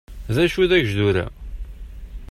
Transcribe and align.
D 0.33 0.37
acu 0.43 0.63
dagejdur-a? 0.69 1.25